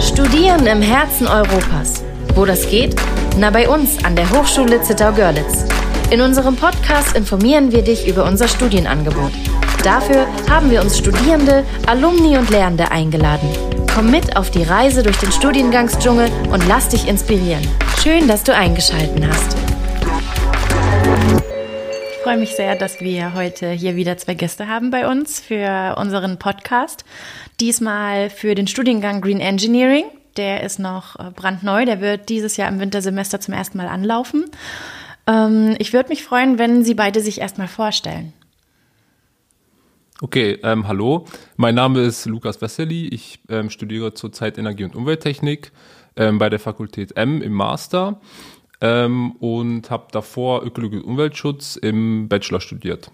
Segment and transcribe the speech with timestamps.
[0.00, 2.04] Studieren im Herzen Europas.
[2.34, 2.94] Wo das geht?
[3.36, 5.64] Na, bei uns an der Hochschule Zittau-Görlitz.
[6.10, 9.32] In unserem Podcast informieren wir dich über unser Studienangebot.
[9.82, 13.48] Dafür haben wir uns Studierende, Alumni und Lehrende eingeladen.
[13.92, 17.66] Komm mit auf die Reise durch den Studiengangsdschungel und lass dich inspirieren.
[18.00, 19.56] Schön, dass du eingeschalten hast.
[22.28, 26.38] Freue mich sehr, dass wir heute hier wieder zwei Gäste haben bei uns für unseren
[26.38, 27.06] Podcast.
[27.58, 30.04] Diesmal für den Studiengang Green Engineering.
[30.36, 31.86] Der ist noch äh, brandneu.
[31.86, 34.44] Der wird dieses Jahr im Wintersemester zum ersten Mal anlaufen.
[35.26, 38.34] Ähm, ich würde mich freuen, wenn Sie beide sich erstmal vorstellen.
[40.20, 41.24] Okay, ähm, hallo.
[41.56, 43.08] Mein Name ist Lukas Wessely.
[43.08, 45.72] Ich ähm, studiere zurzeit Energie- und Umwelttechnik
[46.14, 48.20] ähm, bei der Fakultät M im Master
[48.80, 53.10] ähm, und habe davor Ökologie und Umweltschutz im Bachelor studiert.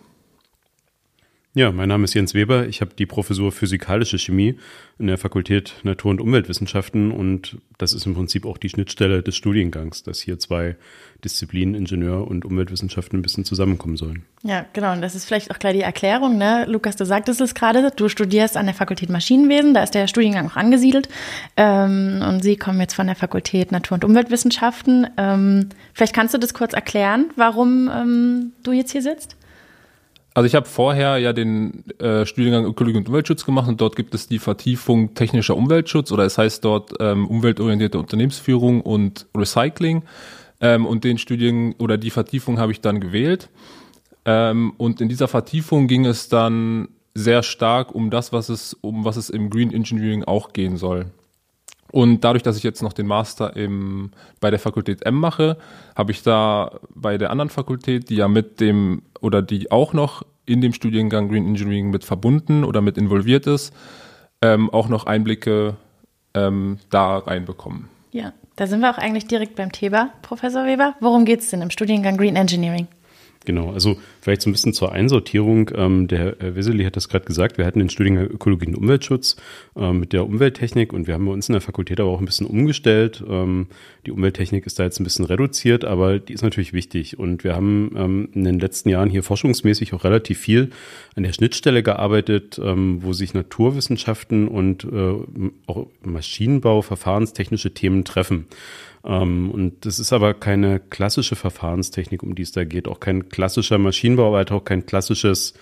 [1.56, 2.66] Ja, mein Name ist Jens Weber.
[2.66, 4.58] Ich habe die Professur Physikalische Chemie
[4.98, 9.36] in der Fakultät Natur- und Umweltwissenschaften und das ist im Prinzip auch die Schnittstelle des
[9.36, 10.74] Studiengangs, dass hier zwei
[11.22, 14.24] Disziplinen, Ingenieur und Umweltwissenschaften, ein bisschen zusammenkommen sollen.
[14.42, 14.94] Ja, genau.
[14.94, 16.38] Und das ist vielleicht auch gleich die Erklärung.
[16.38, 16.64] Ne?
[16.66, 20.48] Lukas, du sagtest es gerade, du studierst an der Fakultät Maschinenwesen, da ist der Studiengang
[20.48, 21.08] auch angesiedelt.
[21.56, 25.06] Ähm, und Sie kommen jetzt von der Fakultät Natur- und Umweltwissenschaften.
[25.16, 29.36] Ähm, vielleicht kannst du das kurz erklären, warum ähm, du jetzt hier sitzt?
[30.34, 34.14] Also ich habe vorher ja den äh, Studiengang Ökologie und Umweltschutz gemacht und dort gibt
[34.14, 40.02] es die Vertiefung technischer Umweltschutz oder es heißt dort ähm, umweltorientierte Unternehmensführung und Recycling.
[40.60, 43.48] Ähm, und den Studien oder die Vertiefung habe ich dann gewählt.
[44.24, 49.04] Ähm, und in dieser Vertiefung ging es dann sehr stark um das, was es, um
[49.04, 51.06] was es im Green Engineering auch gehen soll.
[51.94, 55.56] Und dadurch, dass ich jetzt noch den Master im, bei der Fakultät M mache,
[55.94, 60.24] habe ich da bei der anderen Fakultät, die ja mit dem oder die auch noch
[60.44, 63.72] in dem Studiengang Green Engineering mit verbunden oder mit involviert ist,
[64.42, 65.76] ähm, auch noch Einblicke
[66.34, 67.88] ähm, da reinbekommen.
[68.10, 70.96] Ja, da sind wir auch eigentlich direkt beim Thema, Professor Weber.
[70.98, 72.88] Worum geht es denn im Studiengang Green Engineering?
[73.44, 75.70] Genau, also vielleicht so ein bisschen zur Einsortierung.
[75.74, 77.58] Ähm, der Herr Wessely hat das gerade gesagt.
[77.58, 79.36] Wir hatten den Studiengang Ökologie und Umweltschutz
[79.76, 82.24] äh, mit der Umwelttechnik und wir haben bei uns in der Fakultät aber auch ein
[82.24, 83.22] bisschen umgestellt.
[83.28, 83.66] Ähm,
[84.06, 87.18] die Umwelttechnik ist da jetzt ein bisschen reduziert, aber die ist natürlich wichtig.
[87.18, 90.70] Und wir haben ähm, in den letzten Jahren hier forschungsmäßig auch relativ viel
[91.14, 95.14] an der Schnittstelle gearbeitet, ähm, wo sich Naturwissenschaften und äh,
[95.66, 98.46] auch Maschinenbau, verfahrenstechnische Themen treffen.
[99.04, 103.28] Ähm, und das ist aber keine klassische Verfahrenstechnik, um die es da geht, auch kein
[103.28, 105.54] klassischer Maschinenbau, aber halt auch kein klassisches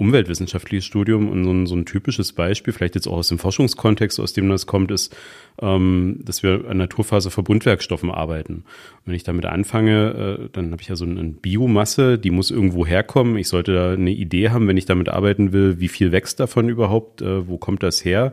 [0.00, 4.18] umweltwissenschaftliches Studium und so ein, so ein typisches Beispiel, vielleicht jetzt auch aus dem Forschungskontext,
[4.18, 5.14] aus dem das kommt, ist,
[5.60, 8.64] ähm, dass wir an Naturfaserverbundwerkstoffen arbeiten.
[9.04, 12.86] Wenn ich damit anfange, äh, dann habe ich ja so eine Biomasse, die muss irgendwo
[12.86, 13.36] herkommen.
[13.36, 16.70] Ich sollte da eine Idee haben, wenn ich damit arbeiten will, wie viel wächst davon
[16.70, 18.32] überhaupt, äh, wo kommt das her?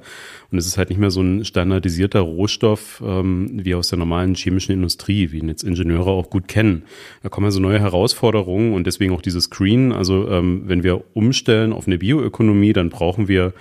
[0.50, 4.36] Und es ist halt nicht mehr so ein standardisierter Rohstoff ähm, wie aus der normalen
[4.36, 6.84] chemischen Industrie, wie ihn jetzt Ingenieure auch gut kennen.
[7.24, 9.92] Da kommen also neue Herausforderungen und deswegen auch dieses Screen.
[9.92, 13.54] Also ähm, wenn wir umstellen auf eine Bioökonomie, dann brauchen wir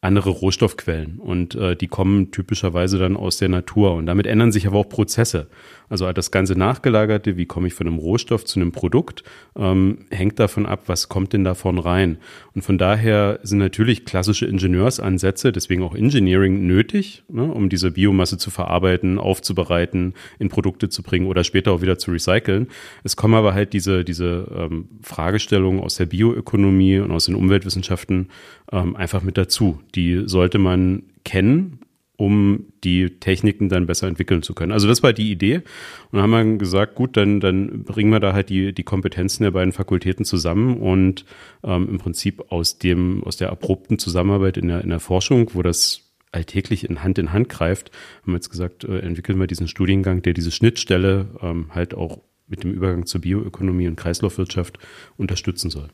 [0.00, 4.66] andere Rohstoffquellen und äh, die kommen typischerweise dann aus der Natur und damit ändern sich
[4.66, 5.48] aber auch Prozesse.
[5.88, 9.22] Also das ganze Nachgelagerte, wie komme ich von einem Rohstoff zu einem Produkt,
[9.56, 12.18] ähm, hängt davon ab, was kommt denn davon rein.
[12.54, 18.38] Und von daher sind natürlich klassische Ingenieursansätze, deswegen auch Engineering nötig, ne, um diese Biomasse
[18.38, 22.68] zu verarbeiten, aufzubereiten, in Produkte zu bringen oder später auch wieder zu recyceln.
[23.02, 28.30] Es kommen aber halt diese, diese ähm, Fragestellungen aus der Bioökonomie und aus den Umweltwissenschaften
[28.72, 29.80] ähm, einfach mit dazu.
[29.94, 31.78] Die sollte man kennen
[32.24, 34.72] um die Techniken dann besser entwickeln zu können.
[34.72, 35.56] Also das war die Idee.
[35.56, 35.64] Und
[36.12, 39.50] dann haben wir gesagt, gut, dann, dann bringen wir da halt die, die Kompetenzen der
[39.50, 41.24] beiden Fakultäten zusammen und
[41.62, 45.62] ähm, im Prinzip aus dem, aus der abrupten Zusammenarbeit in der, in der Forschung, wo
[45.62, 46.00] das
[46.32, 47.90] alltäglich in Hand in Hand greift,
[48.22, 52.22] haben wir jetzt gesagt, äh, entwickeln wir diesen Studiengang, der diese Schnittstelle ähm, halt auch
[52.46, 54.78] mit dem Übergang zur Bioökonomie und Kreislaufwirtschaft
[55.16, 55.88] unterstützen soll.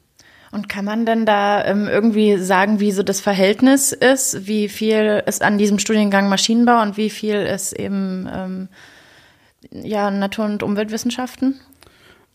[0.52, 5.22] Und kann man denn da ähm, irgendwie sagen, wie so das Verhältnis ist, wie viel
[5.24, 8.68] ist an diesem Studiengang Maschinenbau und wie viel ist eben ähm,
[9.70, 11.60] ja, Natur- und Umweltwissenschaften?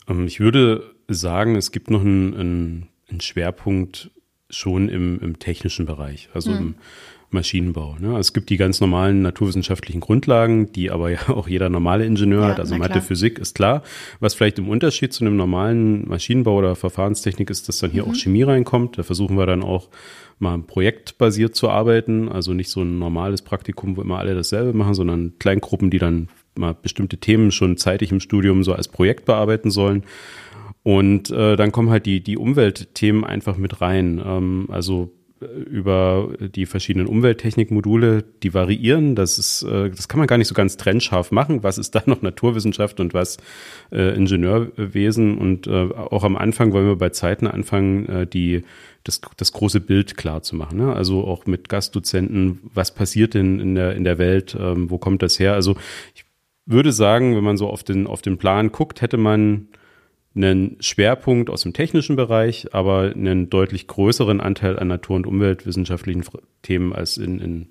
[0.08, 4.10] Ähm, ich würde sagen, es gibt noch einen, einen, einen Schwerpunkt
[4.48, 6.58] schon im, im technischen Bereich, also hm.
[6.58, 6.74] im
[7.30, 7.96] Maschinenbau.
[7.98, 8.08] Ne?
[8.08, 12.42] Also es gibt die ganz normalen naturwissenschaftlichen Grundlagen, die aber ja auch jeder normale Ingenieur
[12.42, 12.60] ja, hat.
[12.60, 13.82] Also Mathe, Physik ist klar.
[14.20, 18.10] Was vielleicht im Unterschied zu einem normalen Maschinenbau oder Verfahrenstechnik ist, dass dann hier mhm.
[18.10, 18.98] auch Chemie reinkommt.
[18.98, 19.88] Da versuchen wir dann auch
[20.38, 22.28] mal projektbasiert zu arbeiten.
[22.28, 26.28] Also nicht so ein normales Praktikum, wo immer alle dasselbe machen, sondern Kleingruppen, die dann
[26.54, 30.04] mal bestimmte Themen schon zeitig im Studium so als Projekt bearbeiten sollen.
[30.82, 34.22] Und äh, dann kommen halt die, die Umweltthemen einfach mit rein.
[34.24, 39.14] Ähm, also über die verschiedenen Umwelttechnikmodule, die variieren.
[39.14, 41.62] Das ist, äh, das kann man gar nicht so ganz trennscharf machen.
[41.62, 43.36] Was ist da noch Naturwissenschaft und was
[43.92, 45.36] äh, Ingenieurwesen?
[45.36, 48.62] Und äh, auch am Anfang wollen wir bei Zeiten anfangen, äh, die
[49.04, 50.78] das, das große Bild klar zu machen.
[50.78, 50.94] Ne?
[50.94, 55.22] Also auch mit Gastdozenten, was passiert denn in der, in der Welt, ähm, wo kommt
[55.22, 55.52] das her?
[55.52, 55.76] Also
[56.14, 56.24] ich
[56.64, 59.68] würde sagen, wenn man so auf den, auf den Plan guckt, hätte man
[60.36, 66.24] einen Schwerpunkt aus dem technischen Bereich, aber einen deutlich größeren Anteil an Natur- und umweltwissenschaftlichen
[66.62, 67.68] Themen als in, in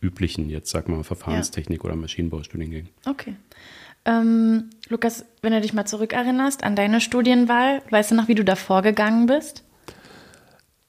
[0.00, 1.84] üblichen, jetzt sag mal, Verfahrenstechnik ja.
[1.84, 2.88] oder Maschinenbaustudiengängen.
[3.06, 3.34] Okay.
[4.04, 8.44] Ähm, Lukas, wenn du dich mal zurückerinnerst an deine Studienwahl, weißt du noch, wie du
[8.44, 9.64] da vorgegangen bist?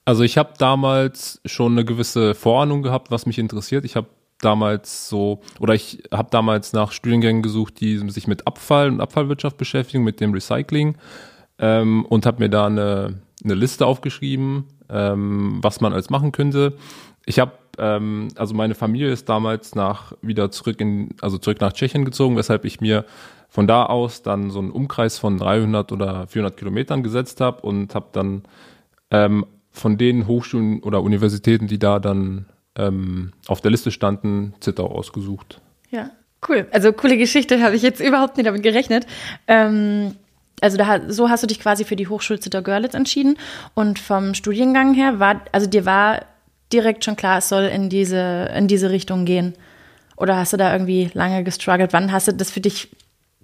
[0.04, 3.84] Also ich habe damals schon eine gewisse Vorahnung gehabt, was mich interessiert.
[3.84, 4.08] Ich habe
[4.40, 9.56] damals so, oder ich habe damals nach Studiengängen gesucht, die sich mit Abfall und Abfallwirtschaft
[9.56, 10.96] beschäftigen, mit dem Recycling
[11.58, 16.74] ähm, und habe mir da eine, eine Liste aufgeschrieben, ähm, was man alles machen könnte.
[17.26, 21.72] Ich habe, ähm, also meine Familie ist damals nach wieder zurück in, also zurück nach
[21.72, 23.04] Tschechien gezogen, weshalb ich mir
[23.48, 27.94] von da aus dann so einen Umkreis von 300 oder 400 Kilometern gesetzt habe und
[27.94, 28.42] habe dann
[29.10, 32.46] ähm, von den Hochschulen oder Universitäten, die da dann
[32.78, 35.60] ähm, auf der Liste standen, Zittau ausgesucht.
[35.90, 36.10] Ja,
[36.48, 36.66] cool.
[36.70, 39.06] Also coole Geschichte, habe ich jetzt überhaupt nicht damit gerechnet.
[39.46, 40.14] Ähm,
[40.60, 43.36] also da, so hast du dich quasi für die Hochschule Zittau-Görlitz entschieden
[43.74, 46.24] und vom Studiengang her war, also dir war
[46.72, 49.54] direkt schon klar, es soll in diese, in diese Richtung gehen.
[50.16, 51.92] Oder hast du da irgendwie lange gestruggelt?
[51.92, 52.88] Wann hast du das für dich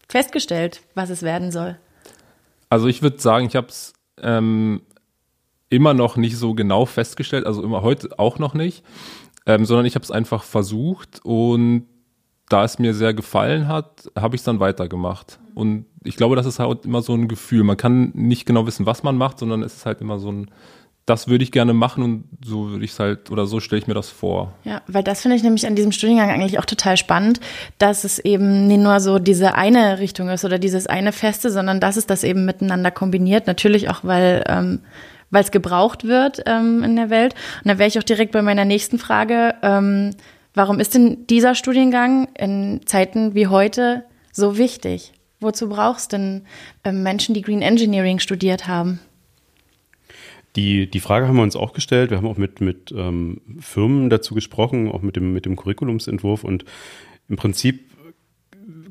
[0.09, 1.77] festgestellt, was es werden soll?
[2.69, 4.83] Also ich würde sagen, ich habe es ähm,
[5.71, 8.85] immer noch nicht so genau festgestellt, also immer heute auch noch nicht
[9.47, 11.87] ähm, sondern ich habe es einfach versucht und
[12.49, 15.39] da es mir sehr gefallen hat, habe ich es dann weitergemacht.
[15.55, 17.65] Und ich glaube, das ist halt immer so ein Gefühl.
[17.65, 20.51] Man kann nicht genau wissen, was man macht, sondern es ist halt immer so ein,
[21.07, 23.87] das würde ich gerne machen und so würde ich es halt, oder so stelle ich
[23.87, 24.53] mir das vor.
[24.65, 27.41] Ja, weil das finde ich nämlich an diesem Studiengang eigentlich auch total spannend,
[27.79, 31.81] dass es eben nicht nur so diese eine Richtung ist oder dieses eine Feste, sondern
[31.81, 33.47] dass es das eben miteinander kombiniert.
[33.47, 34.81] Natürlich auch, weil ähm,
[35.35, 37.35] weil es gebraucht wird ähm, in der Welt.
[37.65, 39.57] Und da wäre ich auch direkt bei meiner nächsten Frage.
[39.63, 40.11] Ähm,
[40.55, 45.13] warum ist denn dieser Studiengang in Zeiten wie heute so wichtig?
[45.41, 46.43] Wozu brauchst du denn
[46.85, 49.01] ähm, Menschen, die Green Engineering studiert haben?
[50.55, 52.11] Die, die Frage haben wir uns auch gestellt.
[52.11, 56.45] Wir haben auch mit, mit ähm, Firmen dazu gesprochen, auch mit dem, mit dem Curriculumsentwurf.
[56.45, 56.65] Und
[57.29, 57.91] im Prinzip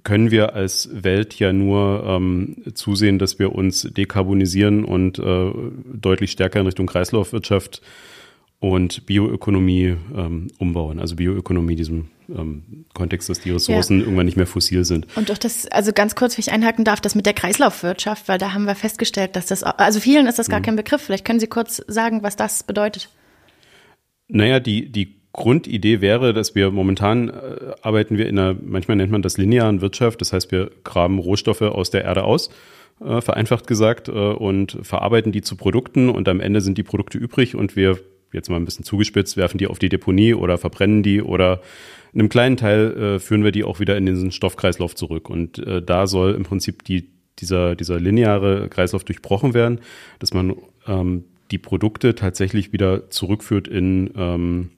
[0.04, 5.52] können wir als Welt ja nur ähm, zusehen, dass wir uns dekarbonisieren und äh,
[5.94, 7.82] deutlich stärker in Richtung Kreislaufwirtschaft
[8.60, 11.00] und Bioökonomie ähm, umbauen.
[11.00, 14.06] Also Bioökonomie diesem ähm, Kontext, dass die Ressourcen ja.
[14.06, 15.06] irgendwann nicht mehr fossil sind.
[15.18, 18.38] Und auch das, also ganz kurz, wenn ich einhaken darf, das mit der Kreislaufwirtschaft, weil
[18.38, 20.64] da haben wir festgestellt, dass das, also vielen ist das gar mhm.
[20.64, 21.02] kein Begriff.
[21.02, 23.10] Vielleicht können Sie kurz sagen, was das bedeutet.
[24.30, 29.12] Naja, die, die Grundidee wäre, dass wir momentan äh, arbeiten wir in einer, manchmal nennt
[29.12, 32.52] man das linearen Wirtschaft, das heißt, wir graben Rohstoffe aus der Erde aus,
[33.04, 37.18] äh, vereinfacht gesagt, äh, und verarbeiten die zu Produkten und am Ende sind die Produkte
[37.18, 38.00] übrig und wir,
[38.32, 41.62] jetzt mal ein bisschen zugespitzt, werfen die auf die Deponie oder verbrennen die oder
[42.14, 45.32] in einem kleinen Teil äh, führen wir die auch wieder in den Stoffkreislauf zurück.
[45.32, 47.10] Und äh, da soll im Prinzip die,
[47.40, 49.80] dieser, dieser lineare Kreislauf durchbrochen werden,
[50.20, 50.56] dass man
[50.88, 54.70] ähm, die Produkte tatsächlich wieder zurückführt in ähm,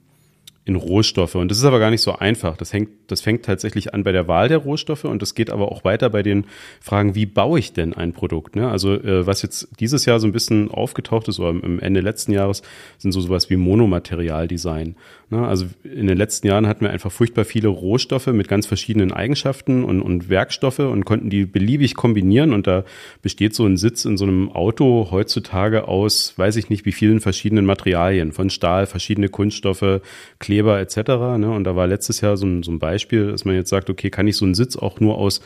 [0.66, 1.36] in Rohstoffe.
[1.36, 2.58] Und das ist aber gar nicht so einfach.
[2.58, 5.72] Das, hängt, das fängt tatsächlich an bei der Wahl der Rohstoffe und das geht aber
[5.72, 6.46] auch weiter bei den
[6.82, 8.56] Fragen, wie baue ich denn ein Produkt?
[8.56, 8.68] Ne?
[8.68, 12.32] Also äh, was jetzt dieses Jahr so ein bisschen aufgetaucht ist oder im Ende letzten
[12.32, 12.64] Jahres,
[12.98, 14.96] sind so sowas wie Monomaterialdesign.
[15.30, 15.48] Ne?
[15.48, 19.84] Also in den letzten Jahren hatten wir einfach furchtbar viele Rohstoffe mit ganz verschiedenen Eigenschaften
[19.84, 22.86] und, und Werkstoffe und konnten die beliebig kombinieren und da
[23.22, 27.20] besteht so ein Sitz in so einem Auto heutzutage aus, weiß ich nicht, wie vielen
[27.20, 30.02] verschiedenen Materialien, von Stahl, verschiedene Kunststoffe,
[30.40, 30.98] Kleber, Kleber etc.
[31.38, 31.52] Ne?
[31.52, 34.10] Und da war letztes Jahr so ein, so ein Beispiel, dass man jetzt sagt, okay,
[34.10, 35.42] kann ich so einen Sitz auch nur aus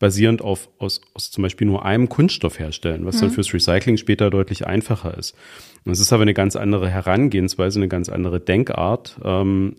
[0.00, 3.20] basierend auf aus, aus zum Beispiel nur einem Kunststoff herstellen, was mhm.
[3.20, 5.36] dann fürs Recycling später deutlich einfacher ist.
[5.84, 9.76] Und es ist aber eine ganz andere Herangehensweise, eine ganz andere Denkart, ähm,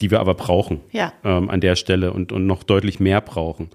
[0.00, 1.12] die wir aber brauchen ja.
[1.22, 3.70] ähm, an der Stelle und, und noch deutlich mehr brauchen.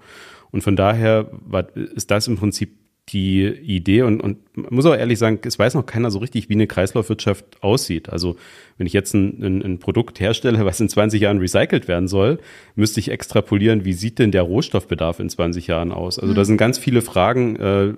[0.50, 2.76] Und von daher war, ist das im Prinzip
[3.08, 6.48] die Idee und, und man muss auch ehrlich sagen, es weiß noch keiner so richtig,
[6.48, 8.08] wie eine Kreislaufwirtschaft aussieht.
[8.08, 8.36] Also
[8.76, 12.38] wenn ich jetzt ein, ein, ein, Produkt herstelle, was in 20 Jahren recycelt werden soll,
[12.74, 16.18] müsste ich extrapolieren, wie sieht denn der Rohstoffbedarf in 20 Jahren aus?
[16.18, 16.36] Also mhm.
[16.36, 17.94] da sind ganz viele Fragen, äh,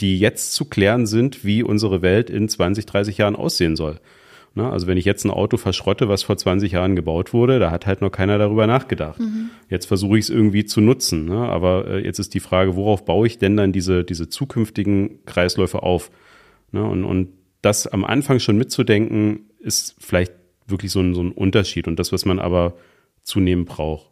[0.00, 4.00] die jetzt zu klären sind, wie unsere Welt in 20, 30 Jahren aussehen soll.
[4.58, 4.68] Ne?
[4.68, 7.86] Also wenn ich jetzt ein Auto verschrotte, was vor 20 Jahren gebaut wurde, da hat
[7.86, 9.20] halt noch keiner darüber nachgedacht.
[9.20, 9.50] Mhm.
[9.70, 11.26] Jetzt versuche ich es irgendwie zu nutzen.
[11.26, 11.36] Ne?
[11.36, 15.84] Aber äh, jetzt ist die Frage, worauf baue ich denn dann diese, diese zukünftigen Kreisläufe
[15.84, 16.10] auf?
[16.72, 16.82] Ne?
[16.82, 17.28] Und, und
[17.62, 20.32] das am Anfang schon mitzudenken, ist vielleicht
[20.66, 22.74] wirklich so ein, so ein Unterschied und das, was man aber
[23.22, 24.10] zunehmend braucht.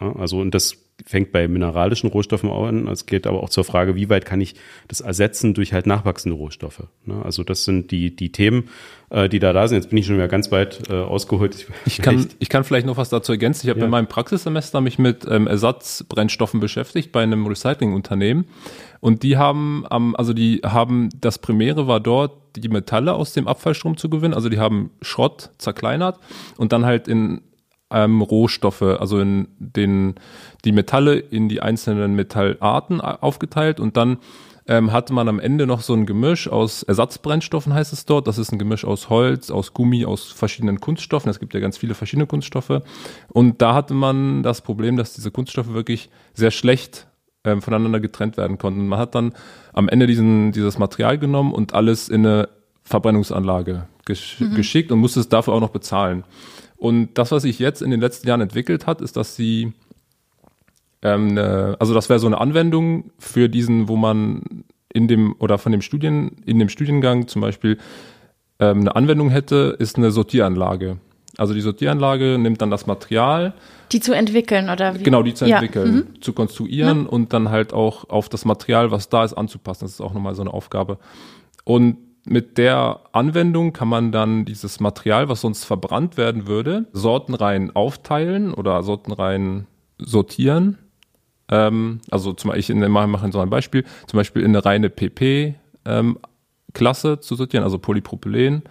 [0.00, 2.88] Ja, also, und das fängt bei mineralischen Rohstoffen an.
[2.88, 4.54] Es geht aber auch zur Frage, wie weit kann ich
[4.88, 6.84] das ersetzen durch halt nachwachsende Rohstoffe.
[7.04, 7.20] Ne?
[7.24, 8.68] Also das sind die, die Themen,
[9.10, 9.76] äh, die da da sind.
[9.76, 11.66] Jetzt bin ich schon wieder ganz weit äh, ausgeholt.
[11.86, 13.66] Ich, kann, ich kann vielleicht noch was dazu ergänzen.
[13.66, 13.86] Ich habe ja.
[13.86, 18.46] in meinem Praxissemester mich mit ähm, Ersatzbrennstoffen beschäftigt bei einem Recyclingunternehmen.
[19.00, 23.96] Und die haben, also die haben, das Primäre war dort, die Metalle aus dem Abfallstrom
[23.96, 24.34] zu gewinnen.
[24.34, 26.18] Also die haben Schrott zerkleinert
[26.58, 27.40] und dann halt in
[27.90, 30.14] ähm, Rohstoffe, also in den,
[30.64, 34.18] die Metalle in die einzelnen Metallarten aufgeteilt und dann
[34.70, 38.28] ähm, hatte man am Ende noch so ein Gemisch aus Ersatzbrennstoffen, heißt es dort.
[38.28, 41.28] Das ist ein Gemisch aus Holz, aus Gummi, aus verschiedenen Kunststoffen.
[41.28, 42.82] Es gibt ja ganz viele verschiedene Kunststoffe.
[43.28, 47.08] Und da hatte man das Problem, dass diese Kunststoffe wirklich sehr schlecht
[47.42, 48.86] ähm, voneinander getrennt werden konnten.
[48.86, 49.32] Man hat dann
[49.72, 52.48] am Ende diesen, dieses Material genommen und alles in eine
[52.84, 54.54] Verbrennungsanlage gesch mhm.
[54.54, 56.24] geschickt und musste es dafür auch noch bezahlen.
[56.80, 59.74] Und das, was sich jetzt in den letzten Jahren entwickelt hat, ist, dass sie,
[61.02, 65.58] ähm, ne, also das wäre so eine Anwendung für diesen, wo man in dem oder
[65.58, 67.76] von dem Studien, in dem Studiengang zum Beispiel
[68.58, 70.96] ähm, eine Anwendung hätte, ist eine Sortieranlage.
[71.36, 73.52] Also die Sortieranlage nimmt dann das Material.
[73.92, 75.02] Die zu entwickeln oder wie?
[75.02, 76.02] Genau, die zu entwickeln, ja.
[76.02, 76.22] mhm.
[76.22, 77.08] zu konstruieren ja.
[77.10, 79.84] und dann halt auch auf das Material, was da ist, anzupassen.
[79.84, 80.98] Das ist auch nochmal so eine Aufgabe.
[81.64, 81.98] Und
[82.30, 88.54] mit der Anwendung kann man dann dieses Material, was sonst verbrannt werden würde, sortenrein aufteilen
[88.54, 89.66] oder sortenrein
[89.98, 90.78] sortieren.
[91.50, 95.58] Ähm, also zum Beispiel, ich mache so ein Beispiel, zum Beispiel in eine reine PP-Klasse
[97.08, 98.62] ähm, zu sortieren, also Polypropylen,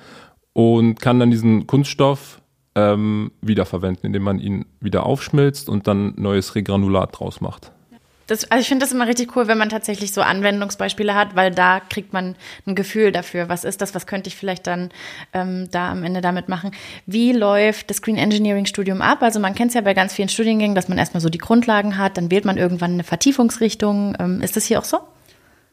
[0.54, 2.42] und kann dann diesen Kunststoff
[2.76, 7.74] ähm, wiederverwenden, indem man ihn wieder aufschmilzt und dann neues Regranulat draus macht.
[8.30, 11.50] Das, also ich finde das immer richtig cool, wenn man tatsächlich so Anwendungsbeispiele hat, weil
[11.50, 12.36] da kriegt man
[12.68, 14.92] ein Gefühl dafür, was ist das, was könnte ich vielleicht dann
[15.34, 16.72] ähm, da am Ende damit machen.
[17.08, 19.24] Wie läuft das Green Engineering Studium ab?
[19.24, 21.98] Also man kennt es ja bei ganz vielen Studiengängen, dass man erstmal so die Grundlagen
[21.98, 24.16] hat, dann wählt man irgendwann eine Vertiefungsrichtung.
[24.20, 25.00] Ähm, ist das hier auch so?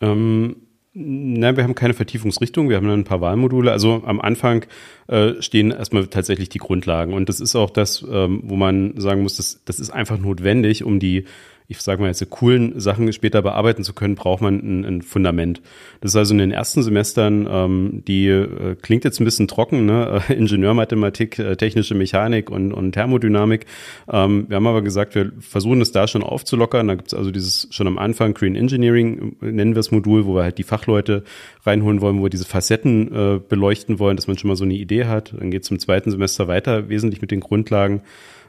[0.00, 0.56] Ähm,
[0.98, 3.70] Nein, wir haben keine Vertiefungsrichtung, wir haben dann ein paar Wahlmodule.
[3.70, 4.64] Also am Anfang
[5.08, 7.12] äh, stehen erstmal tatsächlich die Grundlagen.
[7.12, 10.84] Und das ist auch das, ähm, wo man sagen muss, das, das ist einfach notwendig,
[10.84, 11.26] um die
[11.68, 15.60] ich sage mal jetzt, coolen Sachen später bearbeiten zu können, braucht man ein, ein Fundament.
[16.00, 19.84] Das ist also in den ersten Semestern, ähm, die äh, klingt jetzt ein bisschen trocken,
[19.84, 20.22] ne?
[20.28, 23.66] Ingenieurmathematik, äh, technische Mechanik und, und Thermodynamik.
[24.10, 26.86] Ähm, wir haben aber gesagt, wir versuchen es da schon aufzulockern.
[26.86, 30.36] Da gibt es also dieses schon am Anfang Green Engineering, nennen wir es Modul, wo
[30.36, 31.24] wir halt die Fachleute
[31.64, 34.74] reinholen wollen, wo wir diese Facetten äh, beleuchten wollen, dass man schon mal so eine
[34.74, 35.34] Idee hat.
[35.36, 38.02] Dann geht es im zweiten Semester weiter, wesentlich mit den Grundlagen.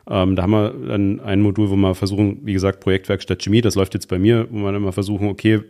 [0.10, 3.76] Ähm, da haben wir dann ein Modul, wo wir versuchen, wie gesagt, Projektwerkstatt Chemie, das
[3.76, 5.62] läuft jetzt bei mir, wo wir dann mal versuchen, okay,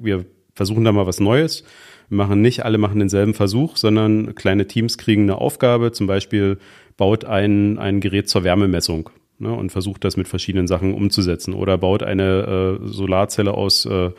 [0.00, 1.64] wir versuchen da mal was Neues.
[2.08, 6.58] Wir machen nicht, alle machen denselben Versuch, sondern kleine Teams kriegen eine Aufgabe, zum Beispiel
[6.96, 11.78] baut ein, ein Gerät zur Wärmemessung ne, und versucht das mit verschiedenen Sachen umzusetzen oder
[11.78, 14.10] baut eine äh, Solarzelle aus äh,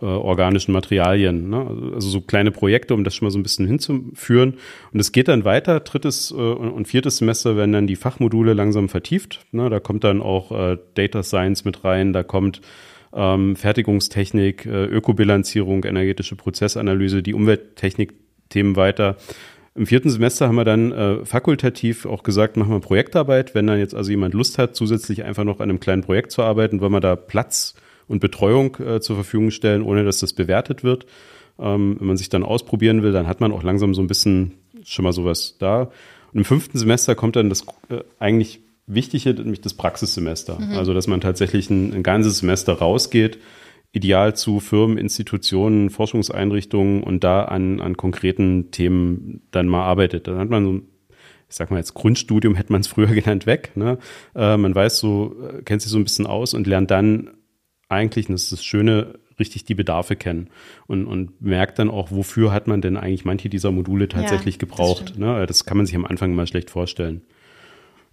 [0.00, 1.50] äh, organischen Materialien.
[1.50, 1.92] Ne?
[1.94, 4.54] Also so kleine Projekte, um das schon mal so ein bisschen hinzuführen.
[4.92, 5.80] Und es geht dann weiter.
[5.80, 9.40] Drittes äh, und viertes Semester werden dann die Fachmodule langsam vertieft.
[9.52, 9.70] Ne?
[9.70, 12.60] Da kommt dann auch äh, Data Science mit rein, da kommt
[13.12, 19.16] ähm, Fertigungstechnik, äh, Ökobilanzierung, energetische Prozessanalyse, die Umwelttechnik-Themen weiter.
[19.74, 23.54] Im vierten Semester haben wir dann äh, fakultativ auch gesagt, machen wir Projektarbeit.
[23.54, 26.42] Wenn dann jetzt also jemand Lust hat, zusätzlich einfach noch an einem kleinen Projekt zu
[26.42, 27.74] arbeiten, weil man da Platz
[28.10, 31.06] und Betreuung äh, zur Verfügung stellen, ohne dass das bewertet wird.
[31.60, 34.54] Ähm, wenn man sich dann ausprobieren will, dann hat man auch langsam so ein bisschen
[34.84, 35.92] schon mal sowas da.
[36.32, 40.58] Und im fünften Semester kommt dann das äh, eigentlich Wichtige, nämlich das Praxissemester.
[40.60, 40.72] Mhm.
[40.72, 43.38] Also, dass man tatsächlich ein, ein ganzes Semester rausgeht,
[43.92, 50.26] ideal zu Firmen, Institutionen, Forschungseinrichtungen und da an, an konkreten Themen dann mal arbeitet.
[50.26, 50.80] Dann hat man so
[51.48, 53.72] ich sag mal jetzt Grundstudium hätte man es früher genannt, weg.
[53.76, 53.98] Ne?
[54.34, 57.30] Äh, man weiß so, äh, kennt sich so ein bisschen aus und lernt dann
[57.90, 60.48] eigentlich, und das ist das Schöne, richtig die Bedarfe kennen
[60.86, 64.60] und, und merkt dann auch, wofür hat man denn eigentlich manche dieser Module tatsächlich ja,
[64.60, 65.10] gebraucht.
[65.10, 65.46] Das, ne?
[65.46, 67.22] das kann man sich am Anfang immer schlecht vorstellen.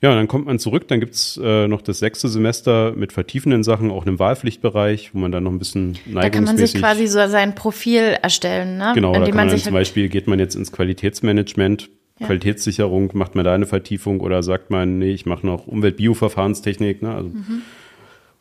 [0.02, 3.64] Ja, und dann kommt man zurück, dann gibt's äh, noch das sechste Semester mit vertiefenden
[3.64, 6.22] Sachen, auch einem Wahlpflichtbereich, wo man dann noch ein bisschen neigungsmäßig...
[6.22, 8.92] Da kann man sich quasi so sein Profil erstellen, ne?
[8.94, 12.28] Genau, da kann man, man zum halt Beispiel, geht man jetzt ins Qualitätsmanagement, ja.
[12.28, 17.16] Qualitätssicherung, macht man da eine Vertiefung oder sagt man, nee, ich mache noch Umwelt-Bioverfahrenstechnik, ne?
[17.16, 17.64] Also mhm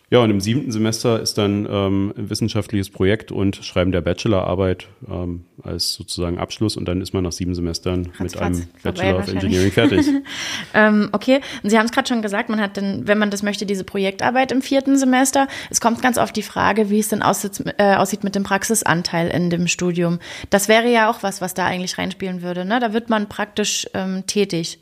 [0.09, 4.87] Ja, und im siebten Semester ist dann ähm, ein wissenschaftliches Projekt und Schreiben der Bachelorarbeit
[5.11, 8.69] ähm, als sozusagen Abschluss und dann ist man nach sieben Semestern Ratz, mit ratz, einem
[8.85, 9.29] Bachelor of.
[9.29, 10.07] Engineering fertig.
[10.75, 13.43] Ähm, okay, und Sie haben es gerade schon gesagt, man hat dann, wenn man das
[13.43, 15.49] möchte, diese Projektarbeit im vierten Semester.
[15.71, 19.29] Es kommt ganz oft die Frage, wie es denn aussieht, äh, aussieht mit dem Praxisanteil
[19.29, 20.19] in dem Studium.
[20.51, 22.65] Das wäre ja auch was, was da eigentlich reinspielen würde.
[22.65, 22.79] Ne?
[22.79, 24.79] Da wird man praktisch ähm, tätig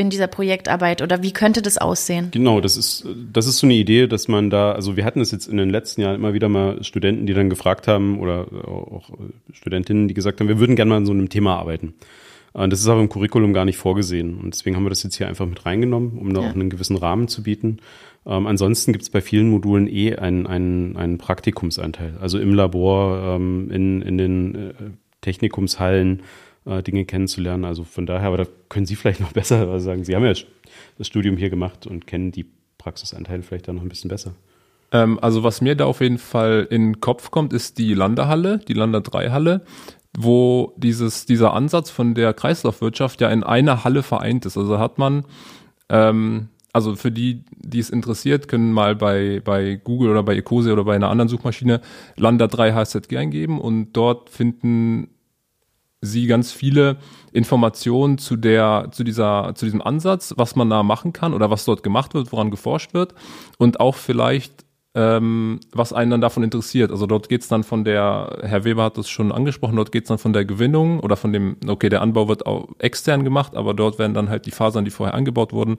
[0.00, 2.28] in dieser Projektarbeit oder wie könnte das aussehen?
[2.30, 5.32] Genau, das ist, das ist so eine Idee, dass man da, also wir hatten es
[5.32, 9.10] jetzt in den letzten Jahren immer wieder mal Studenten, die dann gefragt haben oder auch
[9.52, 11.94] Studentinnen, die gesagt haben, wir würden gerne mal an so einem Thema arbeiten.
[12.54, 14.38] Das ist aber im Curriculum gar nicht vorgesehen.
[14.38, 16.48] Und deswegen haben wir das jetzt hier einfach mit reingenommen, um da Ja.
[16.48, 17.78] auch einen gewissen Rahmen zu bieten.
[18.24, 22.16] Ähm, ansonsten gibt es bei vielen Modulen eh einen, einen, einen Praktikumsanteil.
[22.20, 24.72] Also im Labor, ähm, in, in den äh,
[25.20, 26.22] Technikumshallen
[26.68, 27.64] äh, Dinge kennenzulernen.
[27.64, 30.04] Also von daher, aber da können Sie vielleicht noch besser sagen.
[30.04, 30.34] Sie haben ja
[30.98, 32.46] das Studium hier gemacht und kennen die
[32.78, 34.34] Praxisanteile vielleicht da noch ein bisschen besser.
[34.92, 38.58] Ähm, also was mir da auf jeden Fall in den Kopf kommt, ist die Landerhalle,
[38.58, 39.62] die Lander 3 Halle,
[40.16, 44.56] wo dieses, dieser Ansatz von der Kreislaufwirtschaft ja in einer Halle vereint ist.
[44.56, 45.24] Also hat man,
[45.88, 50.72] ähm, also für die, die es interessiert, können mal bei, bei Google oder bei Ecosia
[50.72, 51.80] oder bei einer anderen Suchmaschine
[52.16, 55.08] Lander 3 HZG eingeben und dort finden
[56.00, 56.96] sie ganz viele
[57.32, 61.64] Informationen zu der, zu dieser, zu diesem Ansatz, was man da machen kann oder was
[61.64, 63.14] dort gemacht wird, woran geforscht wird
[63.58, 64.64] und auch vielleicht,
[64.94, 66.90] ähm, was einen dann davon interessiert.
[66.92, 70.18] Also dort geht's dann von der, Herr Weber hat das schon angesprochen, dort geht's dann
[70.18, 73.98] von der Gewinnung oder von dem, okay, der Anbau wird auch extern gemacht, aber dort
[73.98, 75.78] werden dann halt die Fasern, die vorher angebaut wurden,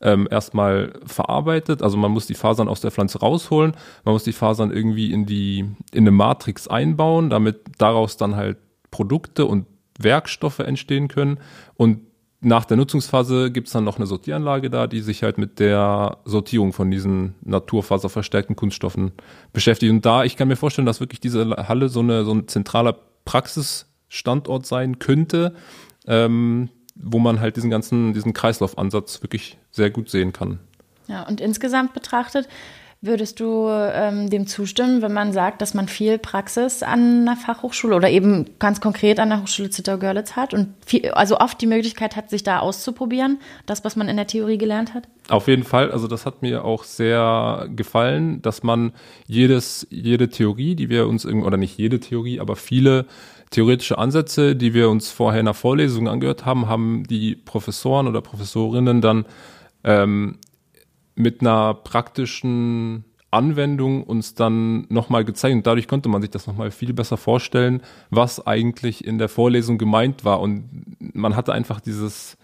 [0.00, 1.80] ähm, erstmal verarbeitet.
[1.80, 3.72] Also man muss die Fasern aus der Pflanze rausholen,
[4.04, 5.60] man muss die Fasern irgendwie in die,
[5.92, 8.58] in eine Matrix einbauen, damit daraus dann halt
[8.90, 9.66] Produkte und
[9.98, 11.38] Werkstoffe entstehen können.
[11.74, 12.00] Und
[12.40, 16.72] nach der Nutzungsphase gibt's dann noch eine Sortieranlage da, die sich halt mit der Sortierung
[16.72, 19.12] von diesen naturfaserverstärkten Kunststoffen
[19.52, 19.92] beschäftigt.
[19.92, 22.96] Und da, ich kann mir vorstellen, dass wirklich diese Halle so, eine, so ein zentraler
[23.26, 25.54] Praxisstandort sein könnte,
[26.06, 30.60] ähm, wo man halt diesen ganzen, diesen Kreislaufansatz wirklich sehr gut sehen kann.
[31.08, 32.48] Ja, und insgesamt betrachtet,
[33.02, 37.96] würdest du ähm, dem zustimmen, wenn man sagt, dass man viel Praxis an einer Fachhochschule
[37.96, 42.14] oder eben ganz konkret an der Hochschule Zittau-Görlitz hat und viel, also oft die Möglichkeit
[42.14, 45.08] hat, sich da auszuprobieren, das, was man in der Theorie gelernt hat?
[45.30, 48.92] Auf jeden Fall, also das hat mir auch sehr gefallen, dass man
[49.26, 53.06] jedes, jede Theorie, die wir uns oder nicht jede Theorie, aber viele
[53.48, 58.20] theoretische Ansätze, die wir uns vorher in der Vorlesung angehört haben, haben die Professoren oder
[58.20, 59.24] Professorinnen dann
[59.84, 60.36] ähm,
[61.14, 66.70] mit einer praktischen Anwendung uns dann nochmal gezeigt und dadurch konnte man sich das nochmal
[66.70, 70.64] viel besser vorstellen, was eigentlich in der Vorlesung gemeint war und
[70.98, 72.36] man hatte einfach dieses,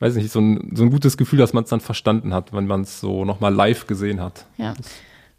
[0.00, 2.66] weiß nicht, so ein, so ein gutes Gefühl, dass man es dann verstanden hat, wenn
[2.66, 4.46] man es so nochmal live gesehen hat.
[4.58, 4.74] Ja.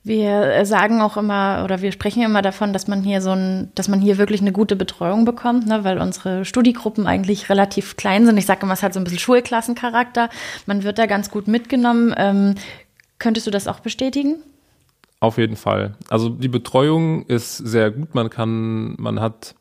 [0.05, 3.71] Wir äh, sagen auch immer oder wir sprechen immer davon, dass man hier so ein,
[3.73, 8.25] dass man hier wirklich eine gute Betreuung bekommt, ne, weil unsere Studiegruppen eigentlich relativ klein
[8.25, 8.37] sind.
[8.37, 10.29] Ich sage immer, es hat so ein bisschen Schulklassencharakter.
[10.65, 12.13] Man wird da ganz gut mitgenommen.
[12.17, 12.55] Ähm,
[13.17, 14.35] könntest du das auch bestätigen?
[15.21, 15.95] Auf jeden Fall.
[16.09, 18.13] Also die Betreuung ist sehr gut.
[18.13, 19.55] Man kann, man hat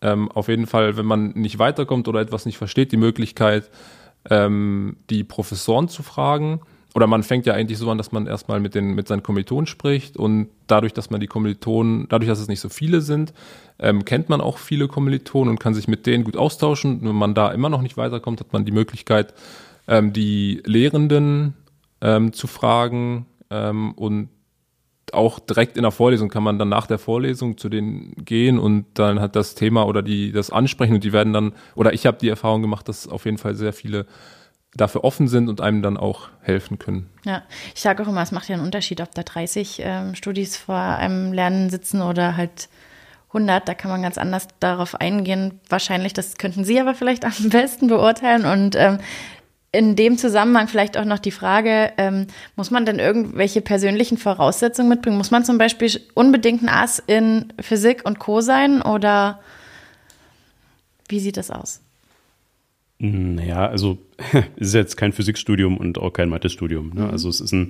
[0.00, 3.68] ähm, auf jeden Fall, wenn man nicht weiterkommt oder etwas nicht versteht, die Möglichkeit,
[4.30, 6.60] ähm, die Professoren zu fragen.
[6.94, 9.66] Oder man fängt ja eigentlich so an, dass man erstmal mit, den, mit seinen Kommilitonen
[9.66, 13.34] spricht und dadurch, dass man die Kommilitonen, dadurch, dass es nicht so viele sind,
[13.80, 17.00] ähm, kennt man auch viele Kommilitonen und kann sich mit denen gut austauschen.
[17.02, 19.34] Wenn man da immer noch nicht weiterkommt, hat man die Möglichkeit,
[19.88, 21.54] ähm, die Lehrenden
[22.00, 24.28] ähm, zu fragen ähm, und
[25.12, 28.86] auch direkt in der Vorlesung kann man dann nach der Vorlesung zu denen gehen und
[28.94, 32.18] dann hat das Thema oder die das ansprechen und die werden dann oder ich habe
[32.20, 34.06] die Erfahrung gemacht, dass auf jeden Fall sehr viele
[34.76, 37.08] dafür offen sind und einem dann auch helfen können.
[37.24, 37.42] Ja,
[37.74, 40.76] ich sage auch immer, es macht ja einen Unterschied, ob da 30 ähm, Studis vor
[40.76, 42.68] einem Lernen sitzen oder halt
[43.28, 43.68] 100.
[43.68, 45.60] Da kann man ganz anders darauf eingehen.
[45.68, 48.44] Wahrscheinlich, das könnten Sie aber vielleicht am besten beurteilen.
[48.46, 48.98] Und ähm,
[49.72, 54.88] in dem Zusammenhang vielleicht auch noch die Frage, ähm, muss man denn irgendwelche persönlichen Voraussetzungen
[54.88, 55.18] mitbringen?
[55.18, 58.40] Muss man zum Beispiel unbedingt ein Ass in Physik und Co.
[58.40, 59.40] sein oder
[61.08, 61.83] wie sieht das aus?
[62.98, 63.98] Naja, also
[64.32, 66.90] es ist jetzt kein Physikstudium und auch kein Mathestudium.
[66.94, 67.08] Ne?
[67.10, 67.68] Also es ist ein,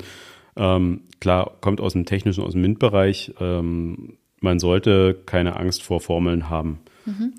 [0.57, 3.33] ähm, klar, kommt aus dem technischen, aus dem MINT-Bereich.
[3.41, 6.81] Ähm, man sollte keine Angst vor Formeln haben.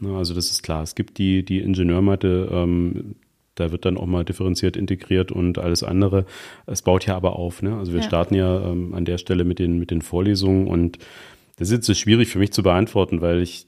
[0.01, 0.15] Ne?
[0.17, 0.83] Also das ist klar.
[0.83, 3.15] Es gibt die, die Ingenieurmathe, ähm,
[3.53, 6.25] da wird dann auch mal differenziert integriert und alles andere.
[6.65, 7.61] Es baut ja aber auf.
[7.61, 7.77] Ne?
[7.77, 8.07] Also wir Ja.
[8.07, 10.97] starten ja ähm, an der Stelle mit den, mit den Vorlesungen und
[11.57, 13.67] das ist jetzt so schwierig für mich zu beantworten, weil ich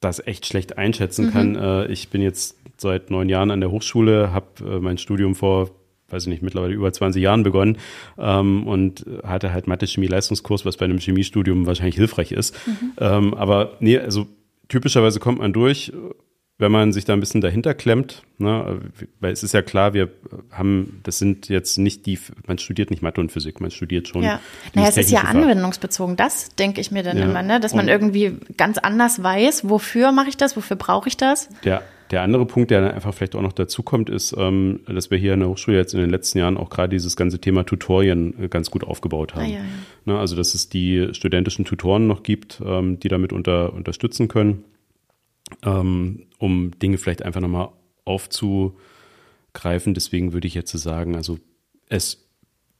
[0.00, 1.56] das echt schlecht einschätzen kann.
[1.56, 5.70] Äh, ich bin jetzt seit neun Jahren an der Hochschule, habe äh, mein Studium vor
[6.12, 7.78] weiß ich nicht, mittlerweile über 20 Jahren begonnen
[8.18, 12.56] ähm, und hatte halt Mathe-Chemie-Leistungskurs, was bei einem Chemiestudium wahrscheinlich hilfreich ist.
[12.66, 12.92] Mhm.
[12.98, 14.26] Ähm, aber nee, also
[14.68, 15.92] typischerweise kommt man durch,
[16.60, 18.80] wenn man sich da ein bisschen dahinter klemmt, ne,
[19.18, 20.10] weil es ist ja klar, wir
[20.50, 24.22] haben, das sind jetzt nicht die, man studiert nicht Mathe und Physik, man studiert schon.
[24.22, 24.40] Ja,
[24.74, 25.30] naja, es ist ja Fach.
[25.30, 27.24] anwendungsbezogen, das denke ich mir dann ja.
[27.24, 31.08] immer, ne, dass man und irgendwie ganz anders weiß, wofür mache ich das, wofür brauche
[31.08, 31.48] ich das.
[31.64, 35.10] Der, der andere Punkt, der dann einfach vielleicht auch noch dazu kommt, ist, ähm, dass
[35.10, 37.64] wir hier in der Hochschule jetzt in den letzten Jahren auch gerade dieses ganze Thema
[37.64, 39.44] Tutorien äh, ganz gut aufgebaut haben.
[39.44, 39.64] Ah, ja, ja.
[40.04, 44.64] Ne, also, dass es die studentischen Tutoren noch gibt, ähm, die damit unter, unterstützen können
[45.64, 47.68] ähm, um Dinge vielleicht einfach nochmal
[48.04, 49.94] aufzugreifen.
[49.94, 51.38] Deswegen würde ich jetzt sagen, also
[51.88, 52.30] es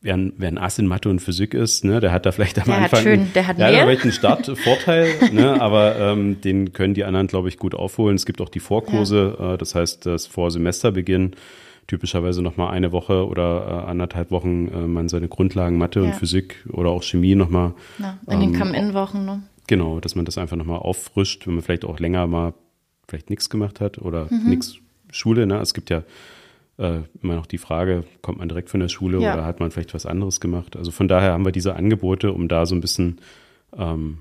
[0.00, 2.58] wer ein, wer ein Ass in Mathe und Physik ist, ne, der hat da vielleicht
[2.58, 3.82] am der Anfang hat schön, der hat ja, mehr.
[3.84, 8.16] vielleicht einen Startvorteil, ne, aber ähm, den können die anderen, glaube ich, gut aufholen.
[8.16, 9.54] Es gibt auch die Vorkurse, ja.
[9.54, 11.32] äh, das heißt, das Vorsemesterbeginn
[11.86, 16.06] typischerweise nochmal eine Woche oder äh, anderthalb Wochen äh, man seine Grundlagen Mathe ja.
[16.06, 17.74] und Physik oder auch Chemie nochmal.
[17.98, 19.42] Ja, in den ähm, Come-In-Wochen, ne?
[19.70, 22.54] Genau, dass man das einfach nochmal auffrischt, wenn man vielleicht auch länger mal
[23.06, 24.50] vielleicht nichts gemacht hat oder mhm.
[24.50, 24.78] nichts
[25.12, 25.46] Schule.
[25.46, 25.60] Ne?
[25.60, 26.02] Es gibt ja
[26.76, 29.32] äh, immer noch die Frage, kommt man direkt von der Schule ja.
[29.32, 30.74] oder hat man vielleicht was anderes gemacht?
[30.76, 33.20] Also von daher haben wir diese Angebote, um da so ein bisschen
[33.78, 34.18] ähm,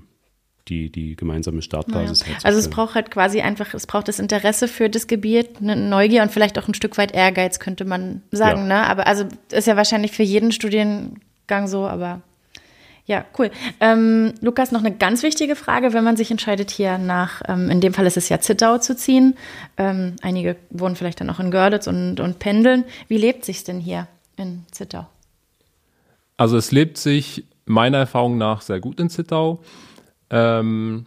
[0.68, 2.38] die, die gemeinsame Startbasis naja.
[2.44, 6.22] Also es braucht halt quasi einfach, es braucht das Interesse für das Gebiet, eine Neugier
[6.22, 8.68] und vielleicht auch ein Stück weit Ehrgeiz, könnte man sagen.
[8.68, 8.82] Ja.
[8.82, 8.86] Ne?
[8.86, 12.20] Aber also ist ja wahrscheinlich für jeden Studiengang so, aber
[13.06, 13.50] ja, cool.
[13.80, 17.80] Ähm, Lukas, noch eine ganz wichtige Frage, wenn man sich entscheidet, hier nach, ähm, in
[17.80, 19.36] dem Fall ist es ja Zittau zu ziehen.
[19.76, 22.84] Ähm, einige wohnen vielleicht dann auch in Görlitz und, und pendeln.
[23.08, 25.06] Wie lebt sich denn hier in Zittau?
[26.36, 29.60] Also es lebt sich meiner Erfahrung nach sehr gut in Zittau.
[30.30, 31.06] Ähm,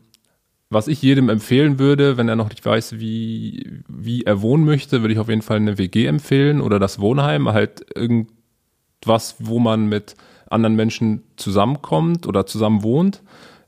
[0.69, 5.01] was ich jedem empfehlen würde, wenn er noch nicht weiß, wie, wie er wohnen möchte,
[5.01, 9.85] würde ich auf jeden Fall eine WG empfehlen oder das Wohnheim, halt irgendwas, wo man
[9.85, 10.15] mit
[10.53, 13.21] anderen Menschen zusammenkommt oder zusammen wohnt,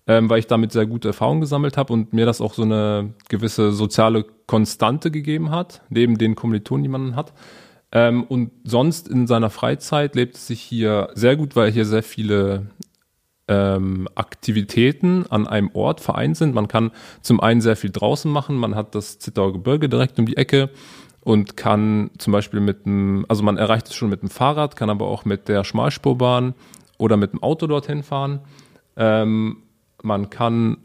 [0.08, 3.14] ähm, weil ich damit sehr gute Erfahrungen gesammelt habe und mir das auch so eine
[3.30, 7.34] gewisse soziale Konstante gegeben hat, neben den Kommilitonen, die man hat.
[7.92, 12.04] Ähm, und sonst in seiner Freizeit lebt es sich hier sehr gut, weil hier sehr
[12.04, 12.68] viele
[13.48, 16.56] ähm, Aktivitäten an einem Ort vereint sind.
[16.56, 20.26] Man kann zum einen sehr viel draußen machen, man hat das Zittauer Gebirge direkt um
[20.26, 20.70] die Ecke
[21.26, 24.92] und kann zum Beispiel mit dem, also man erreicht es schon mit dem Fahrrad, kann
[24.92, 26.54] aber auch mit der Schmalspurbahn
[27.00, 28.42] oder mit dem Auto dorthin fahren.
[28.96, 29.58] Ähm,
[30.04, 30.78] man kann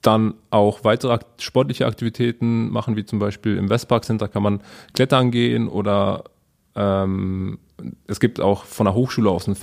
[0.00, 4.62] dann auch weitere sportliche Aktivitäten machen, wie zum Beispiel im Westpark Center kann man
[4.94, 6.24] klettern gehen oder
[6.74, 7.58] ähm,
[8.06, 9.56] es gibt auch von der Hochschule aus einen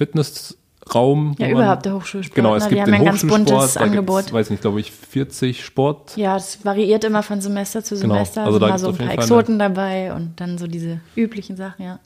[0.89, 1.35] Fitnessraum.
[1.37, 2.35] Ja, überhaupt der Hochschulsport.
[2.35, 2.69] Genau, es ne?
[2.69, 4.31] gibt Wir den haben ein ganz buntes Angebot.
[4.31, 6.17] weiß nicht, glaube ich, 40 Sport.
[6.17, 8.15] Ja, es variiert immer von Semester zu genau.
[8.15, 8.45] Semester.
[8.45, 8.53] Genau.
[8.53, 11.99] Also da so ein paar Exoten dabei und dann so diese üblichen Sachen, ja.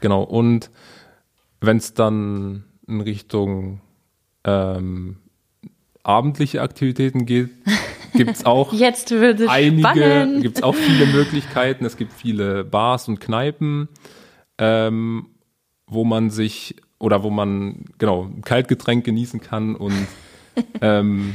[0.00, 0.70] Genau, und
[1.60, 3.80] wenn es dann in Richtung
[4.44, 5.18] ähm,
[6.02, 7.50] abendliche Aktivitäten geht,
[8.14, 11.84] gibt es auch Jetzt wird einige, gibt es auch viele Möglichkeiten.
[11.84, 13.88] Es gibt viele Bars und Kneipen,
[14.58, 15.26] ähm,
[15.86, 20.06] wo man sich oder wo man genau ein Kaltgetränk genießen kann und
[20.80, 21.34] ähm,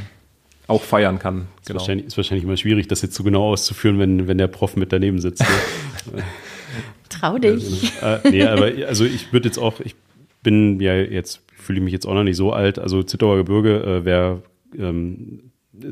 [0.66, 1.48] auch feiern kann.
[1.60, 1.80] Ist, genau.
[1.80, 4.92] wahrscheinlich, ist wahrscheinlich immer schwierig, das jetzt so genau auszuführen, wenn, wenn der Prof mit
[4.92, 5.42] daneben sitzt.
[5.42, 6.22] Ne?
[7.10, 7.92] Trau dich.
[8.02, 9.94] Äh, nee, aber also ich würde jetzt auch, ich
[10.42, 12.78] bin ja jetzt fühle ich mich jetzt auch noch nicht so alt.
[12.78, 14.42] Also Zittauer Gebirge äh, wäre,
[14.78, 15.50] ähm,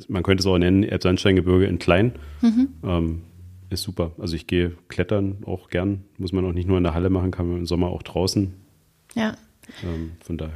[0.08, 2.12] man könnte es auch nennen, Erzsandsteingebirge in klein.
[2.40, 2.68] Mhm.
[2.84, 3.22] Ähm,
[3.70, 4.12] ist super.
[4.18, 6.04] Also ich gehe klettern auch gern.
[6.16, 8.54] Muss man auch nicht nur in der Halle machen, kann man im Sommer auch draußen.
[9.14, 9.36] Ja.
[9.82, 10.52] Ähm, von daher.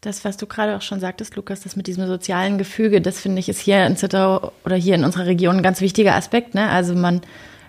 [0.00, 3.40] Das, was du gerade auch schon sagtest, Lukas, das mit diesem sozialen Gefüge, das finde
[3.40, 6.54] ich ist hier in Zittau oder hier in unserer Region ein ganz wichtiger Aspekt.
[6.54, 6.68] Ne?
[6.68, 7.20] Also man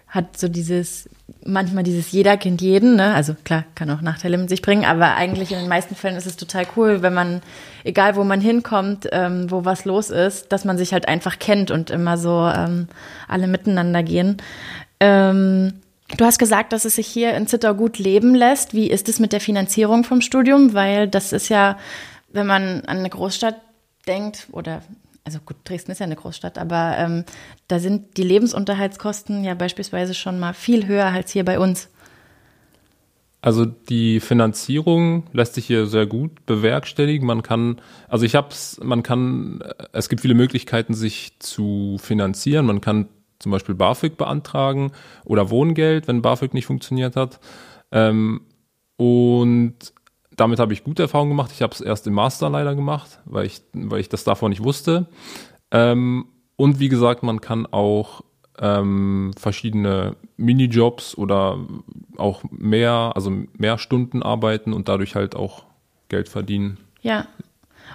[0.09, 1.07] hat so dieses,
[1.45, 3.13] manchmal dieses jeder kennt jeden, ne?
[3.13, 6.25] Also klar, kann auch Nachteile mit sich bringen, aber eigentlich in den meisten Fällen ist
[6.25, 7.41] es total cool, wenn man,
[7.83, 11.69] egal wo man hinkommt, ähm, wo was los ist, dass man sich halt einfach kennt
[11.69, 12.87] und immer so ähm,
[13.27, 14.37] alle miteinander gehen.
[14.99, 15.73] Ähm,
[16.17, 18.73] du hast gesagt, dass es sich hier in Zittau gut leben lässt.
[18.73, 20.73] Wie ist es mit der Finanzierung vom Studium?
[20.73, 21.77] Weil das ist ja,
[22.31, 23.55] wenn man an eine Großstadt
[24.07, 24.81] denkt oder
[25.25, 27.23] also gut, Dresden ist ja eine Großstadt, aber ähm,
[27.67, 31.89] da sind die Lebensunterhaltskosten ja beispielsweise schon mal viel höher als hier bei uns.
[33.41, 37.25] Also die Finanzierung lässt sich hier sehr gut bewerkstelligen.
[37.25, 42.65] Man kann, also ich hab's, man kann, es gibt viele Möglichkeiten, sich zu finanzieren.
[42.65, 43.07] Man kann
[43.39, 44.91] zum Beispiel BAföG beantragen
[45.25, 47.39] oder Wohngeld, wenn BAföG nicht funktioniert hat.
[47.91, 48.41] Ähm,
[48.97, 49.75] und
[50.35, 51.51] damit habe ich gute Erfahrungen gemacht.
[51.53, 54.63] Ich habe es erst im Master leider gemacht, weil ich, weil ich das davon nicht
[54.63, 55.07] wusste.
[55.71, 58.21] Ähm, und wie gesagt, man kann auch
[58.59, 61.57] ähm, verschiedene Minijobs oder
[62.17, 65.63] auch mehr, also mehr Stunden arbeiten und dadurch halt auch
[66.09, 66.77] Geld verdienen.
[67.01, 67.27] Ja.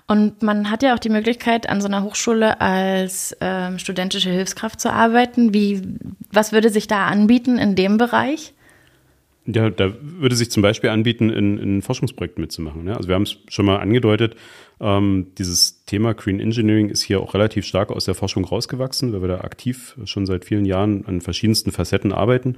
[0.06, 4.80] Und man hat ja auch die Möglichkeit, an so einer Hochschule als ähm, studentische Hilfskraft
[4.80, 5.54] zu arbeiten.
[5.54, 5.82] Wie,
[6.30, 8.54] was würde sich da anbieten in dem Bereich?
[9.46, 12.84] Ja, da würde sich zum Beispiel anbieten, in, in Forschungsprojekten mitzumachen.
[12.84, 12.96] Ne?
[12.96, 14.36] Also wir haben es schon mal angedeutet,
[14.80, 19.20] ähm, dieses Thema Green Engineering ist hier auch relativ stark aus der Forschung rausgewachsen, weil
[19.20, 22.56] wir da aktiv schon seit vielen Jahren an verschiedensten Facetten arbeiten.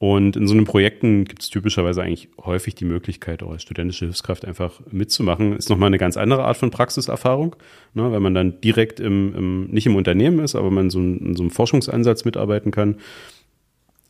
[0.00, 4.04] Und in so einem Projekten gibt es typischerweise eigentlich häufig die Möglichkeit, auch als studentische
[4.04, 5.56] Hilfskraft einfach mitzumachen.
[5.56, 7.56] Ist nochmal eine ganz andere Art von Praxiserfahrung,
[7.94, 11.34] ne, weil man dann direkt im, im, nicht im Unternehmen ist, aber man so in
[11.34, 12.98] so einem Forschungsansatz mitarbeiten kann.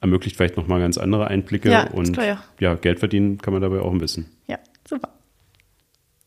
[0.00, 2.44] Ermöglicht vielleicht nochmal ganz andere Einblicke Ja, und klar, ja.
[2.60, 4.26] ja, Geld verdienen kann man dabei auch ein bisschen.
[4.46, 5.08] Ja, super.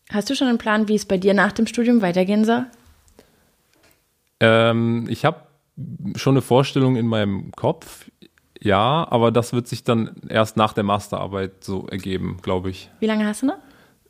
[0.10, 2.66] Hast du schon einen Plan, wie es bei dir nach dem Studium weitergehen soll?
[4.40, 5.44] Ähm, ich habe
[6.16, 8.10] schon eine Vorstellung in meinem Kopf,
[8.62, 12.90] ja, aber das wird sich dann erst nach der Masterarbeit so ergeben, glaube ich.
[13.00, 13.58] Wie lange hast du noch?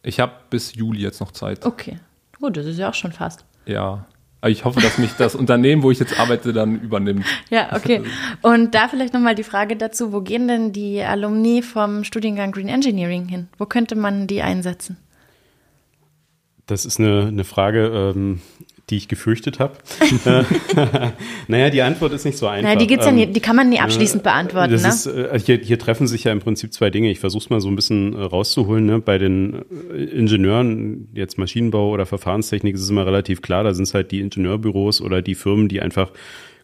[0.03, 1.65] Ich habe bis Juli jetzt noch Zeit.
[1.65, 1.99] Okay.
[2.39, 3.45] Gut, das ist ja auch schon fast.
[3.65, 4.05] Ja.
[4.41, 7.25] Aber ich hoffe, dass mich das Unternehmen, wo ich jetzt arbeite, dann übernimmt.
[7.51, 8.01] Ja, okay.
[8.41, 12.67] Und da vielleicht nochmal die Frage dazu, wo gehen denn die Alumni vom Studiengang Green
[12.67, 13.47] Engineering hin?
[13.59, 14.97] Wo könnte man die einsetzen?
[16.65, 18.41] Das ist eine, eine Frage, ähm,
[18.91, 19.73] die ich gefürchtet habe.
[21.47, 22.63] naja, die Antwort ist nicht so einfach.
[22.63, 24.87] Naja, die, gibt's ja Ähm, nie, die kann man nie abschließend beantworten, ne?
[24.87, 27.09] ist, äh, hier, hier treffen sich ja im Prinzip zwei Dinge.
[27.09, 28.85] Ich versuche es mal so ein bisschen äh, rauszuholen.
[28.85, 28.99] Ne?
[28.99, 33.83] Bei den äh, Ingenieuren, jetzt Maschinenbau oder Verfahrenstechnik, ist es immer relativ klar, da sind
[33.83, 36.11] es halt die Ingenieurbüros oder die Firmen, die einfach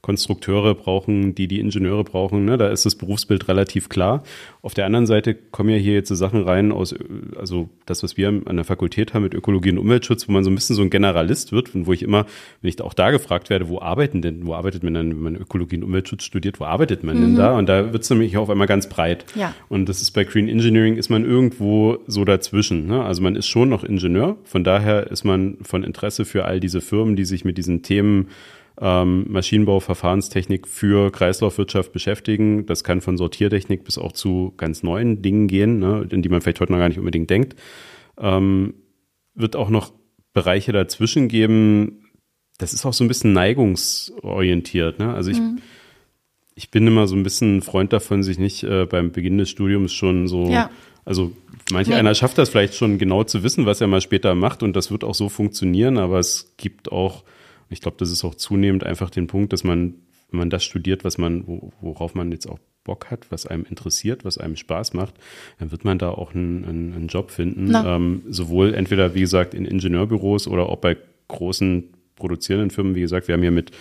[0.02, 2.46] Konstrukteure brauchen, die die Ingenieure brauchen.
[2.46, 2.58] Ne?
[2.58, 4.24] Da ist das Berufsbild relativ klar.
[4.62, 6.96] Auf der anderen Seite kommen ja hier jetzt so Sachen rein aus,
[7.38, 10.50] also das, was wir an der Fakultät haben mit Ökologie und Umweltschutz, wo man so
[10.50, 12.26] ein bisschen so ein Generalist wird und wo ich immer,
[12.62, 15.36] wenn ich auch da gefragt werde, wo arbeiten denn, wo arbeitet man denn, wenn man
[15.36, 17.58] Ökologie und Umweltschutz studiert, wo arbeitet man denn da?
[17.58, 19.26] Und da wird es nämlich auf einmal ganz breit.
[19.36, 19.54] Ja.
[19.70, 22.88] Und das ist bei Green Engineering ist man irgendwo so dazwischen.
[22.88, 23.04] Ne?
[23.04, 26.82] Also man ist schon noch Ingenieur, von daher ist man von Interesse für all diese
[26.82, 28.28] Firmen, die sich mit diesen Themen
[28.80, 32.66] ähm, Maschinenbau, Verfahrenstechnik für Kreislaufwirtschaft beschäftigen.
[32.66, 36.42] Das kann von Sortiertechnik bis auch zu ganz neuen Dingen gehen, ne, in die man
[36.42, 37.56] vielleicht heute noch gar nicht unbedingt denkt.
[38.20, 38.74] Ähm,
[39.34, 39.94] wird auch noch
[40.34, 42.04] Bereiche dazwischen geben.
[42.60, 45.00] Das ist auch so ein bisschen neigungsorientiert.
[45.00, 45.13] Ne?
[45.13, 45.40] Also ich,
[46.56, 49.94] ich bin immer so ein bisschen Freund davon, sich nicht äh, beim Beginn des Studiums
[49.94, 50.70] schon so, Ja.
[51.06, 51.32] also
[51.72, 51.96] manch Nee.
[51.96, 54.92] einer schafft das vielleicht schon genau zu wissen, was er mal später macht und das
[54.92, 57.24] wird auch so funktionieren, aber es gibt auch,
[57.70, 59.96] ich glaube, das ist auch zunehmend einfach den Punkt, dass man,
[60.32, 63.66] wenn man das studiert, was man, wo, worauf man jetzt auch Bock hat, was einem
[63.70, 65.14] interessiert, was einem Spaß macht,
[65.60, 67.72] dann wird man da auch einen, einen, einen Job finden.
[67.86, 71.84] Ähm, sowohl entweder, wie gesagt, in Ingenieurbüros oder auch bei großen
[72.16, 72.96] produzierenden Firmen.
[72.96, 73.72] Wie gesagt, wir haben hier mit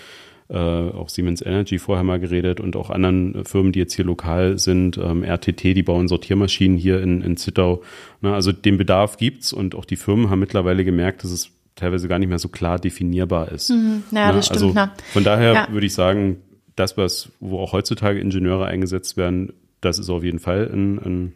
[0.48, 4.04] äh, auch Siemens Energy vorher mal geredet und auch anderen äh, Firmen, die jetzt hier
[4.04, 4.98] lokal sind.
[4.98, 7.82] Ähm, RTT, die bauen Sortiermaschinen hier in, in Zittau.
[8.20, 12.08] Na, also den Bedarf gibt's und auch die Firmen haben mittlerweile gemerkt, dass es teilweise
[12.08, 13.70] gar nicht mehr so klar definierbar ist.
[13.70, 14.62] naja, Na, das stimmt.
[14.62, 14.92] Also na.
[15.12, 15.68] von daher Ja.
[15.70, 16.38] würde ich sagen,
[16.74, 21.32] das, was, wo auch heutzutage Ingenieure eingesetzt werden, das ist auf jeden Fall ein, ein,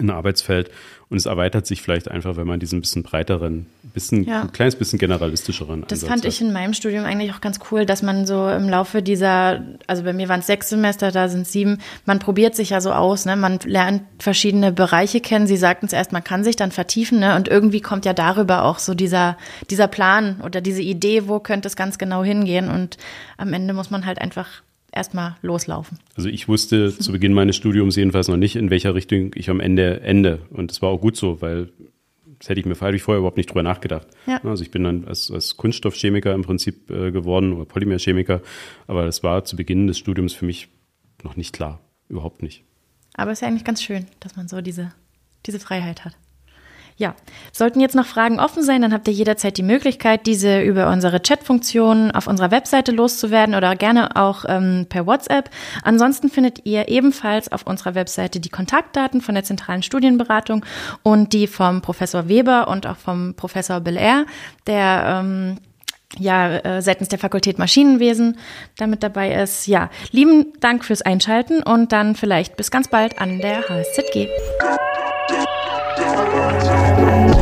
[0.00, 0.70] ein Arbeitsfeld.
[1.08, 4.42] Und es erweitert sich vielleicht einfach, wenn man diesen bisschen breiteren, bisschen, Ja.
[4.42, 6.32] ein kleines bisschen generalistischeren Das Ansatz fand hat.
[6.32, 10.04] ich in meinem Studium eigentlich auch ganz cool, dass man so im Laufe dieser, also
[10.04, 13.24] bei mir waren es sechs Semester, da sind sieben, man probiert sich ja so aus,
[13.26, 13.34] ne?
[13.34, 15.48] Man lernt verschiedene Bereiche kennen.
[15.48, 17.34] Sie sagten es erst, man kann sich dann vertiefen, ne?
[17.34, 19.36] Und irgendwie kommt ja darüber auch so dieser,
[19.68, 22.68] dieser Plan oder diese Idee, wo könnte es ganz genau hingehen.
[22.70, 22.98] Und
[23.36, 24.46] am Ende muss man halt einfach
[24.92, 25.98] erstmal loslaufen.
[26.16, 29.60] Also ich wusste zu Beginn meines Studiums jedenfalls noch nicht, in welcher Richtung ich am
[29.60, 30.40] Ende ende.
[30.50, 31.70] Und das war auch gut so, weil
[32.38, 34.06] das hätte ich mir hätte ich vorher überhaupt nicht drüber nachgedacht.
[34.26, 34.42] Ja.
[34.44, 38.40] Also ich bin dann als, als Kunststoffchemiker im Prinzip äh, geworden oder Polymerchemiker,
[38.86, 40.68] aber das war zu Beginn des Studiums für mich
[41.22, 41.80] noch nicht klar.
[42.08, 42.64] Überhaupt nicht.
[43.14, 44.92] Aber es ist ja eigentlich ganz schön, dass man so diese,
[45.46, 46.16] diese Freiheit hat.
[47.00, 47.14] Ja,
[47.50, 51.18] sollten jetzt noch Fragen offen sein, dann habt ihr jederzeit die Möglichkeit, diese über unsere
[51.18, 55.48] Chatfunktion auf unserer Webseite loszuwerden oder gerne auch ähm, per WhatsApp.
[55.82, 60.62] Ansonsten findet ihr ebenfalls auf unserer Webseite die Kontaktdaten von der zentralen Studienberatung
[61.02, 64.26] und die vom Professor Weber und auch vom Professor Belair,
[64.66, 65.56] der ähm,
[66.18, 68.36] ja, äh, seitens der Fakultät Maschinenwesen
[68.76, 69.66] damit dabei ist.
[69.66, 74.28] Ja, lieben Dank fürs Einschalten und dann vielleicht bis ganz bald an der HSZG.
[76.00, 77.39] Thank you.